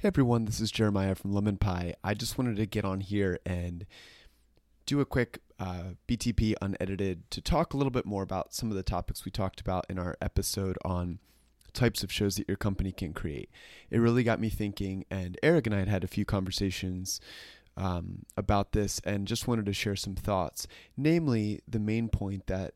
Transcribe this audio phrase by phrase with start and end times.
[0.00, 1.92] Hey everyone, this is Jeremiah from Lemon Pie.
[2.02, 3.84] I just wanted to get on here and
[4.86, 8.78] do a quick uh, BTP unedited to talk a little bit more about some of
[8.78, 11.18] the topics we talked about in our episode on
[11.74, 13.50] types of shows that your company can create.
[13.90, 17.20] It really got me thinking, and Eric and I had had a few conversations
[17.76, 20.66] um, about this and just wanted to share some thoughts.
[20.96, 22.72] Namely, the main point that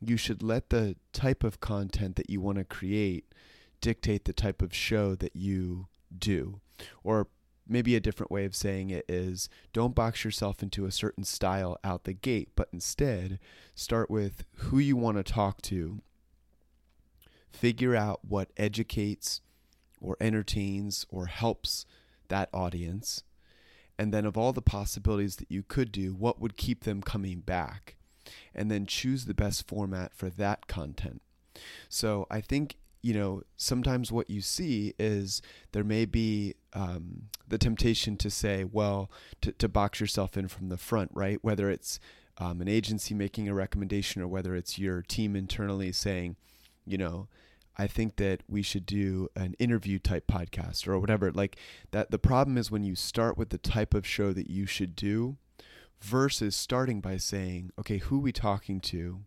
[0.00, 3.32] you should let the type of content that you want to create
[3.80, 5.86] dictate the type of show that you
[6.18, 6.60] do.
[7.02, 7.28] Or
[7.68, 11.78] maybe a different way of saying it is don't box yourself into a certain style
[11.82, 13.38] out the gate, but instead
[13.74, 16.00] start with who you want to talk to.
[17.50, 19.40] Figure out what educates
[20.00, 21.86] or entertains or helps
[22.28, 23.22] that audience.
[23.98, 27.40] And then, of all the possibilities that you could do, what would keep them coming
[27.40, 27.96] back?
[28.54, 31.22] And then choose the best format for that content.
[31.88, 32.76] So, I think
[33.06, 38.64] you know, sometimes what you see is there may be um, the temptation to say,
[38.64, 41.38] well, to, to box yourself in from the front, right?
[41.40, 42.00] Whether it's
[42.38, 46.34] um, an agency making a recommendation or whether it's your team internally saying,
[46.84, 47.28] you know,
[47.78, 51.30] I think that we should do an interview type podcast or whatever.
[51.30, 51.56] Like
[51.92, 54.96] that, the problem is when you start with the type of show that you should
[54.96, 55.36] do
[56.00, 59.20] versus starting by saying, okay, who are we talking to?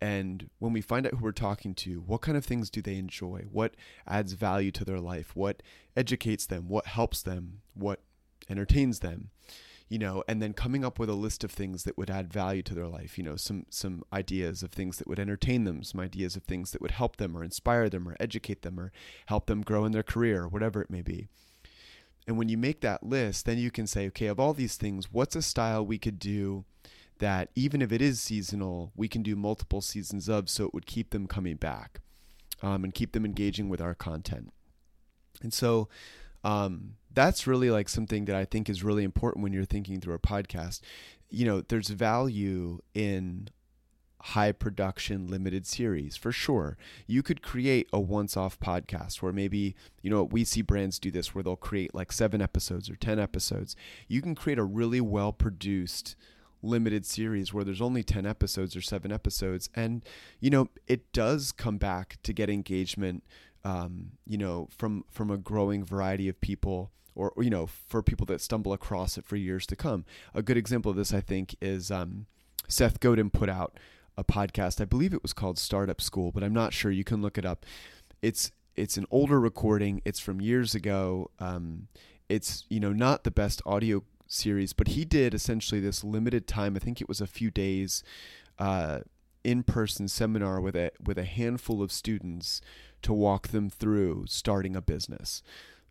[0.00, 2.96] And when we find out who we're talking to, what kind of things do they
[2.96, 3.46] enjoy?
[3.50, 3.74] What
[4.06, 5.34] adds value to their life?
[5.34, 5.62] What
[5.96, 6.68] educates them?
[6.68, 7.60] What helps them?
[7.74, 8.00] What
[8.48, 9.30] entertains them?
[9.88, 12.62] You know, and then coming up with a list of things that would add value
[12.62, 16.00] to their life, you know, some some ideas of things that would entertain them, some
[16.00, 18.92] ideas of things that would help them or inspire them or educate them or
[19.26, 21.28] help them grow in their career, or whatever it may be.
[22.26, 25.12] And when you make that list, then you can say, okay, of all these things,
[25.12, 26.64] what's a style we could do
[27.18, 30.86] that even if it is seasonal, we can do multiple seasons of, so it would
[30.86, 32.00] keep them coming back
[32.62, 34.52] um, and keep them engaging with our content.
[35.42, 35.88] And so
[36.42, 40.14] um, that's really like something that I think is really important when you're thinking through
[40.14, 40.80] a podcast.
[41.30, 43.48] You know, there's value in
[44.28, 46.78] high production limited series for sure.
[47.06, 51.10] You could create a once off podcast where maybe, you know, we see brands do
[51.10, 53.76] this where they'll create like seven episodes or 10 episodes.
[54.08, 56.16] You can create a really well produced
[56.64, 59.68] limited series where there's only 10 episodes or 7 episodes.
[59.74, 60.04] And
[60.40, 63.22] you know it does come back to get engagement
[63.64, 68.26] um, you know from from a growing variety of people or you know for people
[68.26, 70.04] that stumble across it for years to come.
[70.34, 72.26] A good example of this i think is um,
[72.68, 73.78] seth godin put out
[74.16, 74.80] a podcast.
[74.80, 76.90] I believe it was called startup school but i'm not sure.
[76.90, 77.64] You can look it up.
[78.22, 80.02] It's it's an older recording.
[80.04, 81.30] It's from years ago.
[81.38, 81.86] Um,
[82.28, 84.02] it's you know not the best audio
[84.34, 86.76] series, but he did essentially this limited time.
[86.76, 88.02] I think it was a few days,
[88.58, 89.00] uh,
[89.42, 92.60] in-person seminar with a with a handful of students
[93.02, 95.42] to walk them through starting a business.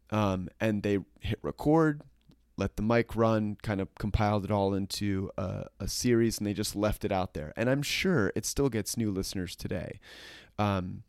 [0.09, 2.01] Um, and they hit record,
[2.57, 6.53] let the mic run, kind of compiled it all into a, a, series, and they
[6.53, 7.53] just left it out there.
[7.55, 9.99] And I'm sure it still gets new listeners today.
[10.59, 11.03] Um,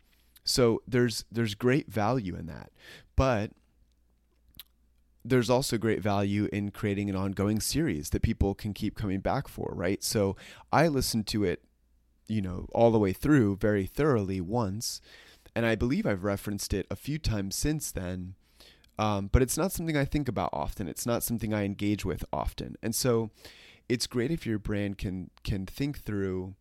[0.45, 2.71] so there's there's great value in that,
[3.16, 3.51] but
[5.25, 9.49] there's also great value in creating an ongoing series that people can keep coming back
[9.49, 10.03] for, right?
[10.05, 10.37] So
[10.73, 11.62] I listened to it,
[12.29, 15.01] you know, all the way through very thoroughly once,
[15.57, 18.34] and I believe I've referenced it a few times since then.
[18.99, 20.87] Um, but it's not something I think about often.
[20.89, 23.31] It's not something I engage with often, and so
[23.89, 26.55] it's great if your brand can can think through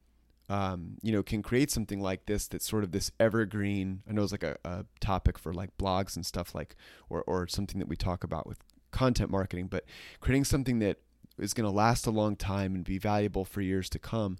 [0.53, 4.03] um, you know, can create something like this that's sort of this evergreen.
[4.07, 6.75] I know it's like a, a topic for like blogs and stuff like,
[7.09, 8.59] or, or something that we talk about with
[8.91, 9.83] content marketing, but
[10.19, 10.99] creating something that
[11.39, 14.37] is going to last a long time and be valuable for years to come.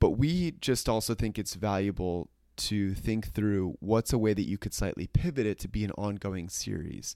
[0.00, 4.58] But we just also think it's valuable to think through what's a way that you
[4.58, 7.14] could slightly pivot it to be an ongoing series.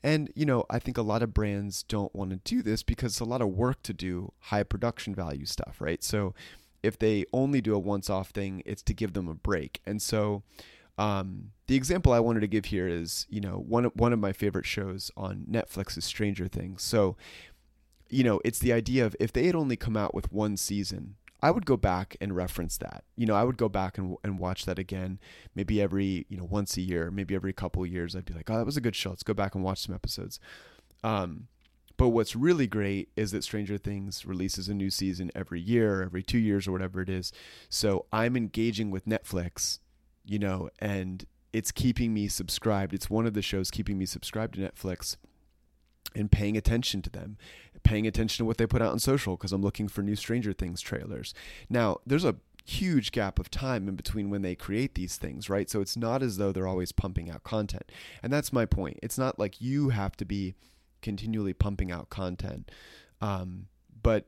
[0.00, 3.14] And, you know, I think a lot of brands don't want to do this because
[3.14, 6.04] it's a lot of work to do high production value stuff, right?
[6.04, 6.32] So,
[6.86, 9.80] if they only do a once off thing, it's to give them a break.
[9.84, 10.44] And so,
[10.96, 14.32] um, the example I wanted to give here is, you know, one one of my
[14.32, 16.82] favorite shows on Netflix is Stranger Things.
[16.82, 17.16] So,
[18.08, 21.16] you know, it's the idea of if they had only come out with one season,
[21.42, 23.02] I would go back and reference that.
[23.16, 25.18] You know, I would go back and, and watch that again,
[25.56, 28.14] maybe every, you know, once a year, maybe every couple years.
[28.14, 29.10] I'd be like, oh, that was a good show.
[29.10, 30.38] Let's go back and watch some episodes.
[31.02, 31.48] Um,
[31.96, 36.22] but what's really great is that Stranger Things releases a new season every year, every
[36.22, 37.32] two years, or whatever it is.
[37.68, 39.78] So I'm engaging with Netflix,
[40.24, 42.92] you know, and it's keeping me subscribed.
[42.92, 45.16] It's one of the shows keeping me subscribed to Netflix
[46.14, 47.38] and paying attention to them,
[47.82, 50.52] paying attention to what they put out on social because I'm looking for new Stranger
[50.52, 51.32] Things trailers.
[51.70, 55.70] Now, there's a huge gap of time in between when they create these things, right?
[55.70, 57.90] So it's not as though they're always pumping out content.
[58.22, 58.98] And that's my point.
[59.02, 60.54] It's not like you have to be
[61.06, 62.68] continually pumping out content.
[63.20, 63.68] Um,
[64.02, 64.26] but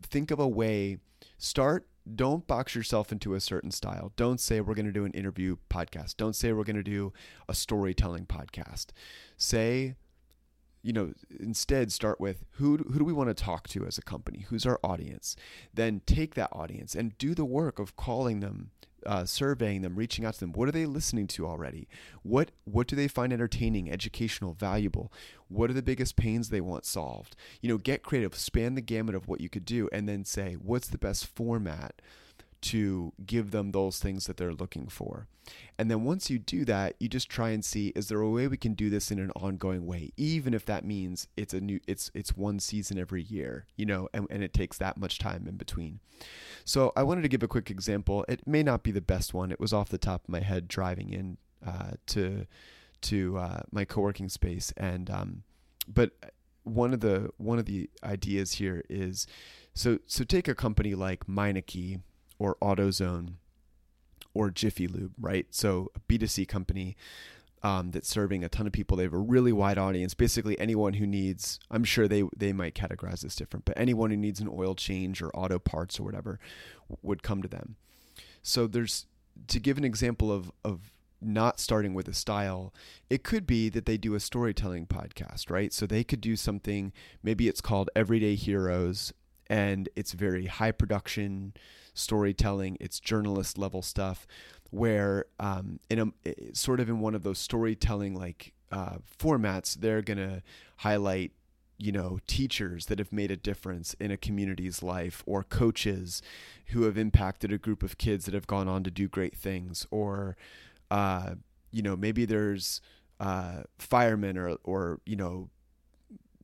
[0.00, 0.98] think of a way,
[1.38, 4.12] start don't box yourself into a certain style.
[4.14, 6.16] Don't say we're going to do an interview podcast.
[6.16, 7.12] Don't say we're going to do
[7.48, 8.86] a storytelling podcast.
[9.36, 9.96] Say
[10.82, 14.02] you know, instead start with who who do we want to talk to as a
[14.02, 14.44] company?
[14.50, 15.34] Who's our audience?
[15.72, 18.70] Then take that audience and do the work of calling them,
[19.06, 20.52] uh, surveying them, reaching out to them.
[20.52, 21.88] What are they listening to already?
[22.22, 25.12] What what do they find entertaining, educational, valuable?
[25.48, 27.36] What are the biggest pains they want solved?
[27.60, 30.54] You know, get creative, span the gamut of what you could do, and then say
[30.54, 32.00] what's the best format
[32.64, 35.26] to give them those things that they're looking for.
[35.78, 38.48] And then once you do that, you just try and see is there a way
[38.48, 41.80] we can do this in an ongoing way, even if that means it's a new
[41.86, 45.46] it's it's one season every year, you know, and, and it takes that much time
[45.46, 46.00] in between.
[46.64, 48.24] So I wanted to give a quick example.
[48.28, 49.52] It may not be the best one.
[49.52, 52.46] It was off the top of my head driving in uh, to
[53.02, 55.42] to uh, my co-working space, and um,
[55.86, 56.12] but
[56.62, 59.26] one of the one of the ideas here is
[59.74, 62.00] so so take a company like Meineke
[62.38, 63.34] or AutoZone
[64.32, 65.46] or Jiffy Lube, right?
[65.50, 66.96] So a B2C company
[67.62, 68.96] um, that's serving a ton of people.
[68.96, 70.12] They have a really wide audience.
[70.12, 74.18] Basically, anyone who needs, I'm sure they they might categorize this different, but anyone who
[74.18, 76.38] needs an oil change or auto parts or whatever
[77.00, 77.76] would come to them.
[78.42, 79.06] So there's
[79.48, 80.90] to give an example of of
[81.22, 82.74] not starting with a style,
[83.08, 85.72] it could be that they do a storytelling podcast, right?
[85.72, 86.92] So they could do something,
[87.22, 89.14] maybe it's called Everyday Heroes,
[89.48, 91.54] and it's very high production
[91.94, 94.26] storytelling, it's journalist level stuff,
[94.70, 100.02] where um, in a sort of in one of those storytelling like uh, formats, they're
[100.02, 100.42] gonna
[100.78, 101.32] highlight
[101.78, 106.22] you know teachers that have made a difference in a community's life or coaches
[106.68, 109.86] who have impacted a group of kids that have gone on to do great things
[109.90, 110.36] or
[110.90, 111.34] uh,
[111.72, 112.80] you know maybe there's
[113.20, 115.48] uh, firemen or or you know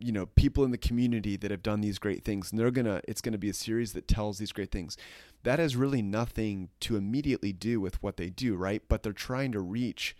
[0.00, 3.00] you know people in the community that have done these great things and they're gonna
[3.06, 4.97] it's gonna be a series that tells these great things.
[5.43, 8.82] That has really nothing to immediately do with what they do right?
[8.88, 10.17] But they're trying to reach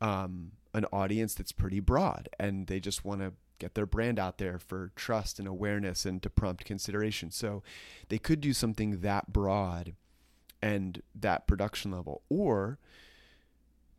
[0.00, 4.38] um, an audience that's pretty broad and they just want to get their brand out
[4.38, 7.30] there for trust and awareness and to prompt consideration.
[7.30, 7.62] So
[8.08, 9.94] they could do something that broad
[10.60, 12.78] and that production level or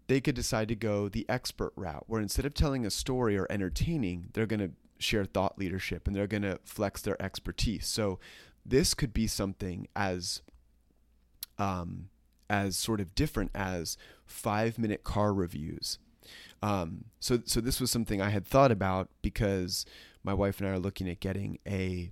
[0.08, 3.48] they could decide to go the expert route where instead of telling a story or
[3.50, 4.72] entertaining they're going to
[5.04, 7.88] share thought leadership and they're going to flex their expertise.
[7.88, 8.20] So
[8.66, 10.42] this could be something as
[11.58, 12.10] um,
[12.50, 16.00] as sort of different as five minute car reviews.
[16.62, 19.86] Um, so so this was something I had thought about because
[20.24, 22.12] my wife and I are looking at getting a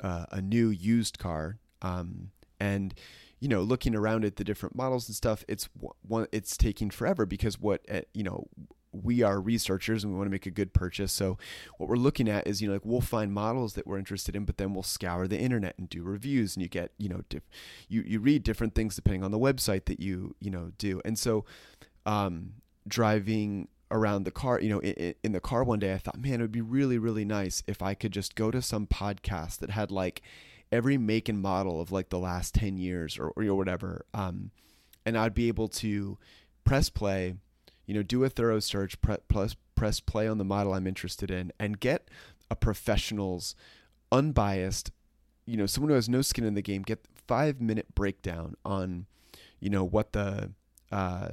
[0.00, 2.94] uh, a new used car um, and
[3.38, 5.68] you know looking around at the different models and stuff it's
[6.02, 8.46] one it's taking forever because what uh, you know
[8.92, 11.12] we are researchers and we want to make a good purchase.
[11.12, 11.38] So
[11.78, 14.44] what we're looking at is, you know, like we'll find models that we're interested in,
[14.44, 17.48] but then we'll scour the internet and do reviews and you get, you know, diff-
[17.88, 21.00] you, you read different things depending on the website that you, you know, do.
[21.04, 21.44] And so,
[22.04, 22.54] um,
[22.86, 26.34] driving around the car, you know, in, in the car one day, I thought, man,
[26.34, 29.70] it would be really, really nice if I could just go to some podcast that
[29.70, 30.22] had like
[30.70, 34.04] every make and model of like the last 10 years or, or whatever.
[34.14, 34.50] Um,
[35.04, 36.18] and I'd be able to
[36.64, 37.34] press play
[37.92, 41.30] you know, do a thorough search, pre- plus press play on the model I'm interested
[41.30, 42.08] in, and get
[42.50, 43.54] a professional's
[44.10, 44.90] unbiased,
[45.44, 49.04] you know, someone who has no skin in the game, get five minute breakdown on,
[49.60, 50.52] you know, what the
[50.90, 51.32] uh,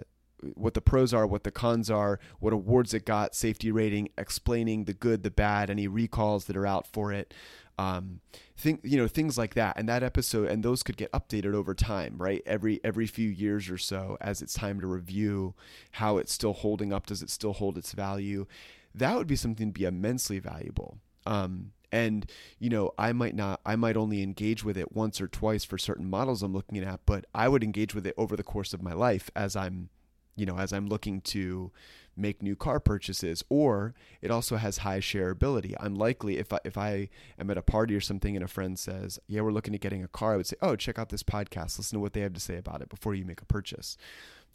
[0.55, 4.83] what the pros are, what the cons are, what awards it got, safety rating, explaining
[4.83, 7.33] the good, the bad, any recalls that are out for it,
[7.79, 8.19] um,
[8.57, 9.77] think you know things like that.
[9.77, 12.41] And that episode and those could get updated over time right?
[12.45, 15.55] Every every few years or so as it's time to review
[15.93, 18.45] how it's still holding up does it still hold its value?
[18.93, 20.97] That would be something to be immensely valuable.
[21.25, 25.27] Um, and you know i might not i might only engage with it once or
[25.27, 28.43] twice for certain models i'm looking at but i would engage with it over the
[28.43, 29.89] course of my life as i'm
[30.35, 31.71] you know as i'm looking to
[32.19, 35.73] make new car purchases or it also has high shareability.
[35.79, 37.09] I'm likely if I, if I
[37.39, 40.03] am at a party or something and a friend says yeah we're looking at getting
[40.03, 41.77] a car i would say oh check out this podcast.
[41.77, 43.97] Listen to what they have to say about it before you make a purchase.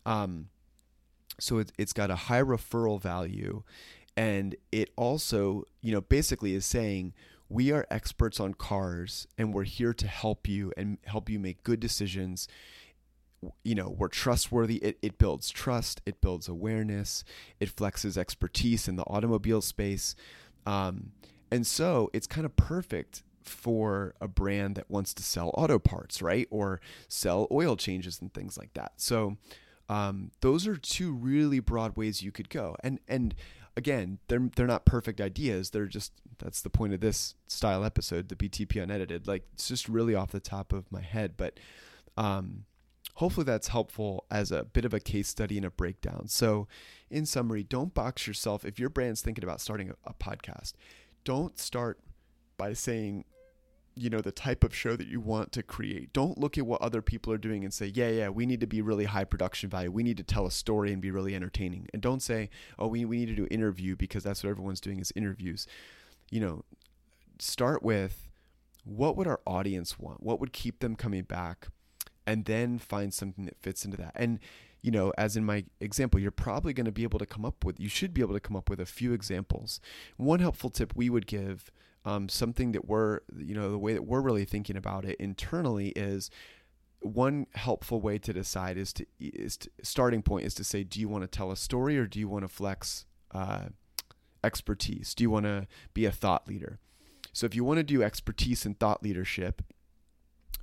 [0.07, 0.49] Um,
[1.41, 3.63] so it, it's got a high referral value
[4.17, 7.13] and it also you know basically is saying
[7.49, 11.63] we are experts on cars and we're here to help you and help you make
[11.63, 12.49] good decisions
[13.63, 17.25] you know we're trustworthy it, it builds trust it builds awareness
[17.61, 20.15] it flexes expertise in the automobile space
[20.67, 21.13] um,
[21.51, 26.23] and so it's kind of perfect for a brand that wants to sell auto parts,
[26.23, 26.49] right?
[26.51, 28.93] Or sell oil changes and things like that.
[28.97, 29.37] So
[29.89, 32.77] um, those are two really broad ways you could go.
[32.83, 33.35] And and
[33.77, 35.71] again, they're they're not perfect ideas.
[35.71, 39.29] They're just that's the point of this style episode, the BTP unedited.
[39.29, 41.61] Like it's just really off the top of my head, but
[42.17, 42.65] um,
[43.15, 46.29] hopefully that's helpful as a bit of a case study and a breakdown.
[46.29, 46.67] So,
[47.11, 48.65] in summary, don't box yourself.
[48.65, 50.73] If your brand's thinking about starting a, a podcast.
[51.25, 52.01] Don't start
[52.57, 53.25] by saying
[53.97, 56.13] you know the type of show that you want to create.
[56.13, 58.67] Don't look at what other people are doing and say yeah yeah we need to
[58.67, 59.91] be really high production value.
[59.91, 61.89] We need to tell a story and be really entertaining.
[61.93, 64.99] And don't say oh we, we need to do interview because that's what everyone's doing
[64.99, 65.67] is interviews.
[66.31, 66.65] You know
[67.39, 68.29] start with
[68.85, 70.23] what would our audience want?
[70.23, 71.69] What would keep them coming back
[72.27, 74.13] and then find something that fits into that.
[74.15, 74.39] And
[74.83, 77.65] you know as in my example you're probably going to be able to come up
[77.65, 79.81] with you should be able to come up with a few examples.
[80.17, 81.71] One helpful tip we would give
[82.05, 85.89] um, something that we're you know the way that we're really thinking about it internally
[85.97, 86.31] is
[87.01, 91.01] one helpful way to decide is to is to, starting point is to say do
[91.01, 93.67] you want to tell a story or do you want to flex uh,
[94.45, 95.15] expertise?
[95.15, 96.79] Do you want to be a thought leader?
[97.33, 99.63] So if you want to do expertise and thought leadership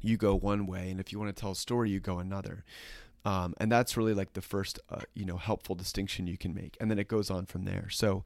[0.01, 2.63] you go one way and if you want to tell a story you go another
[3.23, 6.77] um, and that's really like the first uh, you know helpful distinction you can make
[6.79, 8.23] and then it goes on from there so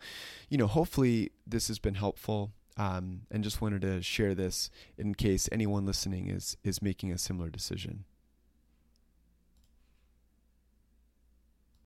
[0.50, 5.16] you know hopefully this has been helpful um, and just wanted to share this in
[5.16, 8.06] case anyone listening is is making a similar decision.